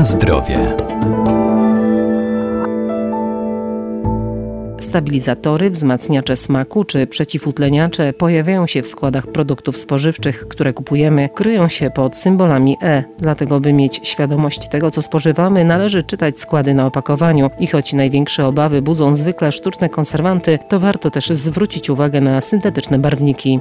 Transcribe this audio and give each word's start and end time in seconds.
Na 0.00 0.04
zdrowie. 0.04 0.76
Stabilizatory, 4.80 5.70
wzmacniacze 5.70 6.36
smaku 6.36 6.84
czy 6.84 7.06
przeciwutleniacze 7.06 8.12
pojawiają 8.12 8.66
się 8.66 8.82
w 8.82 8.88
składach 8.88 9.26
produktów 9.26 9.78
spożywczych, 9.78 10.48
które 10.48 10.72
kupujemy, 10.72 11.28
kryją 11.34 11.68
się 11.68 11.90
pod 11.90 12.16
symbolami 12.16 12.76
E. 12.82 13.04
Dlatego, 13.18 13.60
by 13.60 13.72
mieć 13.72 14.00
świadomość 14.02 14.68
tego, 14.68 14.90
co 14.90 15.02
spożywamy, 15.02 15.64
należy 15.64 16.02
czytać 16.02 16.40
składy 16.40 16.74
na 16.74 16.86
opakowaniu. 16.86 17.50
I 17.58 17.66
choć 17.66 17.92
największe 17.92 18.46
obawy 18.46 18.82
budzą 18.82 19.14
zwykle 19.14 19.52
sztuczne 19.52 19.88
konserwanty, 19.88 20.58
to 20.68 20.80
warto 20.80 21.10
też 21.10 21.28
zwrócić 21.28 21.90
uwagę 21.90 22.20
na 22.20 22.40
syntetyczne 22.40 22.98
barwniki. 22.98 23.60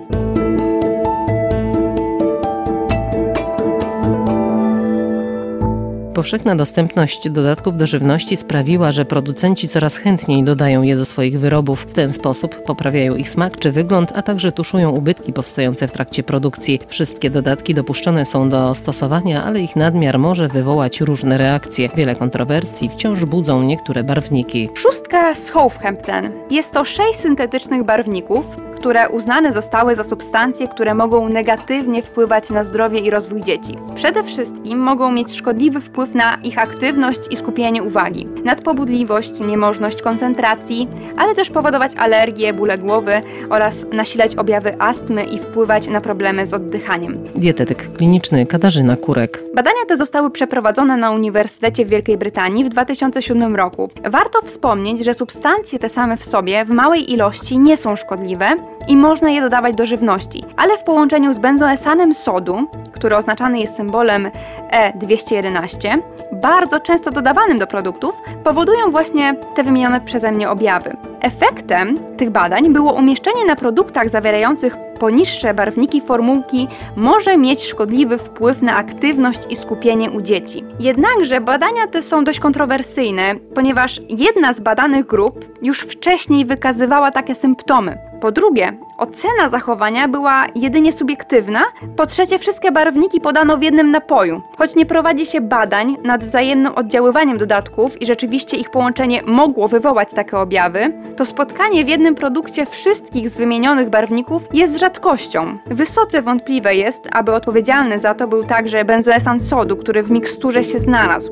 Powszechna 6.19 6.55
dostępność 6.55 7.29
dodatków 7.29 7.77
do 7.77 7.87
żywności 7.87 8.37
sprawiła, 8.37 8.91
że 8.91 9.05
producenci 9.05 9.67
coraz 9.67 9.97
chętniej 9.97 10.43
dodają 10.43 10.81
je 10.81 10.95
do 10.95 11.05
swoich 11.05 11.39
wyrobów. 11.39 11.81
W 11.81 11.93
ten 11.93 12.09
sposób 12.09 12.63
poprawiają 12.63 13.15
ich 13.15 13.29
smak 13.29 13.59
czy 13.59 13.71
wygląd, 13.71 14.11
a 14.15 14.21
także 14.21 14.51
tuszują 14.51 14.91
ubytki 14.91 15.33
powstające 15.33 15.87
w 15.87 15.91
trakcie 15.91 16.23
produkcji. 16.23 16.79
Wszystkie 16.87 17.29
dodatki 17.29 17.73
dopuszczone 17.73 18.25
są 18.25 18.49
do 18.49 18.75
stosowania, 18.75 19.43
ale 19.43 19.61
ich 19.61 19.75
nadmiar 19.75 20.19
może 20.19 20.47
wywołać 20.47 21.01
różne 21.01 21.37
reakcje. 21.37 21.89
Wiele 21.95 22.15
kontrowersji 22.15 22.89
wciąż 22.89 23.25
budzą 23.25 23.63
niektóre 23.63 24.03
barwniki. 24.03 24.69
Szóstka 24.73 25.33
z 25.33 25.49
Hofhempten. 25.49 26.31
Jest 26.51 26.71
to 26.71 26.85
sześć 26.85 27.19
syntetycznych 27.19 27.83
barwników, 27.83 28.45
które 28.79 29.09
uznane 29.09 29.53
zostały 29.53 29.95
za 29.95 30.03
substancje, 30.03 30.67
które 30.67 30.93
mogą 30.95 31.29
negatywnie 31.29 32.03
wpływać 32.03 32.49
na 32.49 32.63
zdrowie 32.63 32.99
i 32.99 33.09
rozwój 33.09 33.41
dzieci. 33.41 33.77
Przede 33.95 34.23
wszystkim 34.23 34.79
mogą 34.79 35.11
mieć 35.11 35.35
szkodliwy 35.35 35.81
wpływ 35.81 36.15
na 36.15 36.35
ich 36.43 36.57
aktywność 36.57 37.19
i 37.29 37.35
skupienie 37.35 37.83
uwagi, 37.83 38.27
nadpobudliwość, 38.43 39.39
niemożność 39.39 40.01
koncentracji, 40.01 40.87
ale 41.17 41.35
też 41.35 41.49
powodować 41.49 41.95
alergie, 41.95 42.53
bóle 42.53 42.77
głowy 42.77 43.21
oraz 43.49 43.75
nasilać 43.91 44.35
objawy 44.35 44.81
astmy 44.81 45.23
i 45.23 45.39
wpływać 45.39 45.87
na 45.87 46.01
problemy 46.01 46.45
z 46.45 46.53
oddychaniem. 46.53 47.23
Dietetyk 47.35 47.93
kliniczny 47.93 48.45
Katarzyna 48.45 48.95
Kurek. 48.95 49.43
Badania 49.55 49.85
te 49.87 49.97
zostały 49.97 50.31
przeprowadzone 50.31 50.97
na 50.97 51.11
Uniwersytecie 51.11 51.85
w 51.85 51.89
Wielkiej 51.89 52.17
Brytanii 52.17 52.65
w 52.65 52.69
2007 52.69 53.55
roku. 53.55 53.89
Warto 54.09 54.41
wspomnieć, 54.41 55.05
że 55.05 55.13
substancje 55.13 55.79
te 55.79 55.89
same 55.89 56.17
w 56.17 56.23
sobie 56.23 56.65
w 56.65 56.69
małej 56.69 57.13
ilości 57.13 57.57
nie 57.57 57.77
są 57.77 57.95
szkodliwe, 57.95 58.55
i 58.87 58.97
można 58.97 59.29
je 59.29 59.41
dodawać 59.41 59.75
do 59.75 59.85
żywności, 59.85 60.43
ale 60.57 60.77
w 60.77 60.83
połączeniu 60.83 61.33
z 61.33 61.39
benzoesanem 61.39 62.13
sodu, 62.13 62.67
który 62.91 63.15
oznaczany 63.15 63.59
jest 63.59 63.75
symbolem 63.75 64.31
E211, 64.71 65.97
bardzo 66.31 66.79
często 66.79 67.11
dodawanym 67.11 67.59
do 67.59 67.67
produktów, 67.67 68.15
powodują 68.43 68.91
właśnie 68.91 69.35
te 69.55 69.63
wymienione 69.63 70.01
przeze 70.01 70.31
mnie 70.31 70.49
objawy. 70.49 70.97
Efektem 71.21 71.97
tych 72.17 72.29
badań 72.29 72.73
było 72.73 72.93
umieszczenie 72.93 73.45
na 73.45 73.55
produktach 73.55 74.09
zawierających 74.09 74.77
poniższe 74.99 75.53
barwniki 75.53 76.01
formułki 76.01 76.67
może 76.95 77.37
mieć 77.37 77.63
szkodliwy 77.63 78.17
wpływ 78.17 78.61
na 78.61 78.75
aktywność 78.75 79.39
i 79.49 79.55
skupienie 79.55 80.11
u 80.11 80.21
dzieci. 80.21 80.63
Jednakże 80.79 81.41
badania 81.41 81.87
te 81.87 82.01
są 82.01 82.23
dość 82.23 82.39
kontrowersyjne, 82.39 83.35
ponieważ 83.55 84.01
jedna 84.09 84.53
z 84.53 84.59
badanych 84.59 85.05
grup 85.05 85.45
już 85.61 85.81
wcześniej 85.81 86.45
wykazywała 86.45 87.11
takie 87.11 87.35
symptomy. 87.35 88.08
Po 88.21 88.31
drugie, 88.31 88.73
ocena 88.97 89.49
zachowania 89.49 90.07
była 90.07 90.45
jedynie 90.55 90.91
subiektywna. 90.91 91.63
Po 91.95 92.05
trzecie, 92.05 92.39
wszystkie 92.39 92.71
barwniki 92.71 93.21
podano 93.21 93.57
w 93.57 93.61
jednym 93.61 93.91
napoju. 93.91 94.41
Choć 94.57 94.75
nie 94.75 94.85
prowadzi 94.85 95.25
się 95.25 95.41
badań 95.41 95.97
nad 96.03 96.25
wzajemnym 96.25 96.75
oddziaływaniem 96.75 97.37
dodatków 97.37 98.01
i 98.01 98.05
rzeczywiście 98.05 98.57
ich 98.57 98.69
połączenie 98.69 99.21
mogło 99.25 99.67
wywołać 99.67 100.09
takie 100.15 100.37
objawy, 100.37 100.93
to 101.17 101.25
spotkanie 101.25 101.85
w 101.85 101.87
jednym 101.87 102.15
produkcie 102.15 102.65
wszystkich 102.65 103.29
z 103.29 103.37
wymienionych 103.37 103.89
barwników 103.89 104.43
jest 104.53 104.77
rzadkością. 104.77 105.57
Wysoce 105.65 106.21
wątpliwe 106.21 106.75
jest, 106.75 107.09
aby 107.11 107.33
odpowiedzialny 107.33 107.99
za 107.99 108.13
to 108.13 108.27
był 108.27 108.43
także 108.43 108.85
benzoesan 108.85 109.39
sodu, 109.39 109.77
który 109.77 110.03
w 110.03 110.11
miksturze 110.11 110.63
się 110.63 110.79
znalazł. 110.79 111.31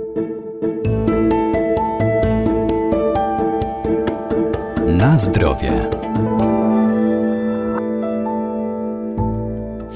Na 4.87 5.17
zdrowie. 5.17 5.89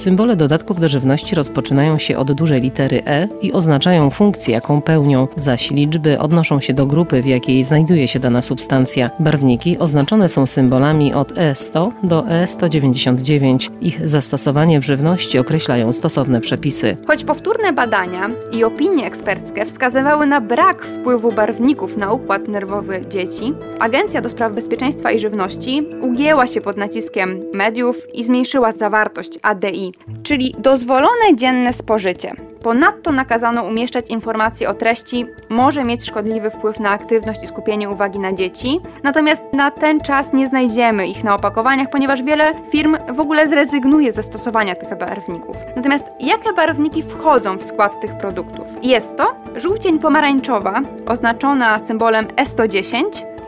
Symbole 0.02 0.36
dodatków 0.36 0.80
do 0.80 0.88
żywności 0.88 1.36
rozpoczynają 1.36 1.98
się 1.98 2.18
od 2.18 2.32
dużej 2.32 2.62
litery 2.62 3.02
E 3.06 3.28
i 3.42 3.54
oznaczają 3.54 4.10
funkcję, 4.10 4.54
jaką 4.54 4.82
pełnią, 4.82 5.28
zaś 5.38 5.72
liczby 5.72 6.20
odnoszą 6.20 6.60
się 6.60 6.74
do 6.74 6.86
grupy, 6.86 7.22
w 7.22 7.26
jakiej 7.26 7.64
znajduje 7.64 8.08
się 8.08 8.20
dana 8.20 8.42
substancja. 8.42 9.10
Barwniki 9.20 9.78
oznaczone 9.80 10.30
są 10.30 10.46
symbolami 10.46 11.14
od 11.14 11.34
E100 11.34 11.92
do 12.04 12.22
E199. 12.22 13.70
Ich 13.82 14.10
zastosowanie 14.10 14.80
w 14.80 14.86
żywności 14.86 15.40
określają 15.40 15.92
stosowne 15.92 16.42
przepisy. 16.42 16.98
Choć 17.08 17.24
powtórne 17.24 17.74
badania 17.74 18.28
i 18.52 18.64
opinie 18.64 19.06
eksperckie 19.06 19.66
wskazywały 19.66 20.28
na 20.28 20.42
brak 20.42 20.86
wpływu 20.86 21.32
barwników 21.32 21.98
na 21.98 22.12
układ 22.12 22.48
nerwowy 22.48 23.02
dzieci, 23.10 23.54
Agencja 23.80 24.22
do 24.22 24.30
Spraw 24.30 24.54
Bezpieczeństwa 24.54 25.12
i 25.12 25.20
Żywności 25.20 25.82
ugięła 26.02 26.48
się 26.48 26.62
pod 26.62 26.78
naciskiem 26.78 27.40
mediów 27.54 27.98
i 28.14 28.24
zmniejszyła 28.24 28.72
zawartość 28.72 29.40
ADI 29.42 29.91
czyli 30.24 30.56
dozwolone 30.58 31.36
dzienne 31.36 31.74
spożycie. 31.74 32.32
Ponadto 32.64 33.12
nakazano 33.12 33.64
umieszczać 33.64 34.10
informacje 34.10 34.70
o 34.70 34.74
treści, 34.74 35.26
może 35.50 35.84
mieć 35.84 36.06
szkodliwy 36.06 36.52
wpływ 36.52 36.80
na 36.80 36.90
aktywność 36.90 37.44
i 37.44 37.48
skupienie 37.48 37.90
uwagi 37.90 38.20
na 38.20 38.34
dzieci. 38.34 38.80
Natomiast 39.04 39.44
na 39.54 39.72
ten 39.72 40.00
czas 40.00 40.34
nie 40.34 40.48
znajdziemy 40.48 41.08
ich 41.08 41.24
na 41.24 41.36
opakowaniach, 41.36 41.90
ponieważ 41.90 42.24
wiele 42.24 42.54
firm 42.72 42.98
w 43.14 43.20
ogóle 43.20 43.50
zrezygnuje 43.50 44.14
ze 44.14 44.24
stosowania 44.24 44.76
tych 44.76 44.98
barwników. 44.98 45.56
Natomiast 45.76 46.06
jakie 46.20 46.54
barwniki 46.54 47.04
wchodzą 47.04 47.58
w 47.58 47.64
skład 47.64 48.02
tych 48.02 48.18
produktów? 48.18 48.66
Jest 48.82 49.18
to 49.18 49.36
żółcień 49.56 50.00
pomarańczowa, 50.00 50.82
oznaczona 51.08 51.80
symbolem 51.86 52.26
E110, 52.26 53.04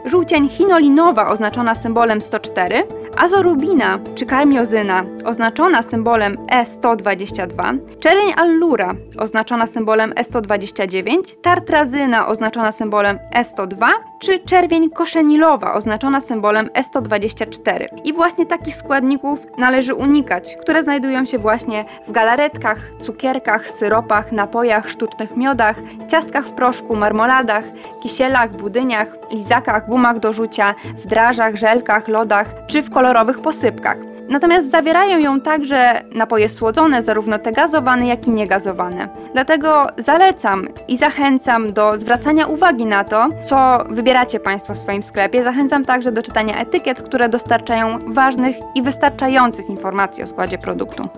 żółcień 0.05 0.49
chinolinowa, 0.49 1.27
oznaczona 1.27 1.75
symbolem 1.75 2.21
104, 2.21 2.83
azorubina 3.17 3.99
czy 4.15 4.25
karmiozyna 4.25 5.03
oznaczona 5.25 5.81
symbolem 5.81 6.37
E122, 6.37 7.77
czerwień 7.99 8.33
allura 8.37 8.93
oznaczona 9.19 9.67
symbolem 9.67 10.13
E129, 10.13 11.17
tartrazyna 11.41 12.27
oznaczona 12.27 12.71
symbolem 12.71 13.19
E102 13.35 13.87
czy 14.19 14.39
czerwień 14.39 14.89
koszenilowa 14.89 15.73
oznaczona 15.73 16.21
symbolem 16.21 16.67
E124. 16.67 17.85
I 18.03 18.13
właśnie 18.13 18.45
takich 18.45 18.75
składników 18.75 19.39
należy 19.57 19.93
unikać, 19.93 20.55
które 20.61 20.83
znajdują 20.83 21.25
się 21.25 21.37
właśnie 21.37 21.85
w 22.07 22.11
galaretkach, 22.11 22.77
cukierkach, 23.01 23.69
syropach, 23.69 24.31
napojach, 24.31 24.89
sztucznych 24.89 25.37
miodach, 25.37 25.75
ciastkach 26.11 26.45
w 26.45 26.51
proszku, 26.51 26.95
marmoladach, 26.95 27.63
kisielach, 28.03 28.51
budyniach, 28.51 29.07
lizakach, 29.31 29.87
gumach 29.87 30.19
do 30.19 30.33
rzucia, 30.33 30.75
w 31.03 31.07
drażach, 31.07 31.55
żelkach, 31.55 32.07
lodach 32.07 32.47
czy 32.67 32.81
w 32.81 32.89
kolorowych 32.89 33.39
posypkach. 33.39 34.12
Natomiast 34.29 34.71
zawierają 34.71 35.19
ją 35.19 35.41
także 35.41 36.01
napoje 36.11 36.49
słodzone, 36.49 37.03
zarówno 37.03 37.39
te 37.39 37.51
gazowane, 37.51 38.07
jak 38.07 38.27
i 38.27 38.31
niegazowane. 38.31 39.07
Dlatego 39.33 39.85
zalecam 39.97 40.67
i 40.87 40.97
zachęcam 40.97 41.73
do 41.73 41.99
zwracania 41.99 42.47
uwagi 42.47 42.85
na 42.85 43.03
to, 43.03 43.27
co 43.43 43.83
wybieracie 43.89 44.39
Państwo 44.39 44.73
w 44.73 44.79
swoim 44.79 45.03
sklepie. 45.03 45.43
Zachęcam 45.43 45.85
także 45.85 46.11
do 46.11 46.23
czytania 46.23 46.57
etykiet, 46.57 47.01
które 47.01 47.29
dostarczają 47.29 47.99
ważnych 48.07 48.55
i 48.75 48.81
wystarczających 48.81 49.69
informacji 49.69 50.23
o 50.23 50.27
składzie 50.27 50.57
produktu. 50.57 51.09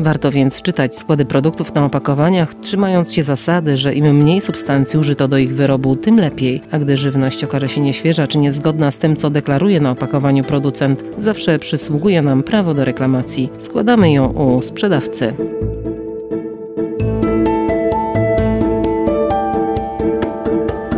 Warto 0.00 0.30
więc 0.30 0.62
czytać 0.62 0.98
składy 0.98 1.24
produktów 1.24 1.74
na 1.74 1.84
opakowaniach, 1.84 2.54
trzymając 2.54 3.12
się 3.12 3.22
zasady, 3.24 3.76
że 3.76 3.94
im 3.94 4.14
mniej 4.14 4.40
substancji 4.40 4.98
użyto 4.98 5.28
do 5.28 5.38
ich 5.38 5.54
wyrobu, 5.54 5.96
tym 5.96 6.16
lepiej. 6.16 6.60
A 6.70 6.78
gdy 6.78 6.96
żywność 6.96 7.44
okaże 7.44 7.68
się 7.68 7.80
nieświeża 7.80 8.26
czy 8.26 8.38
niezgodna 8.38 8.90
z 8.90 8.98
tym, 8.98 9.16
co 9.16 9.30
deklaruje 9.30 9.80
na 9.80 9.90
opakowaniu 9.90 10.44
producent, 10.44 11.02
zawsze 11.18 11.58
przysługuje 11.58 12.22
nam 12.22 12.42
prawo 12.42 12.74
do 12.74 12.84
reklamacji. 12.84 13.50
Składamy 13.58 14.12
ją 14.12 14.32
u 14.32 14.62
sprzedawcy. 14.62 15.34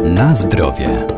Na 0.04 0.34
zdrowie. 0.34 1.12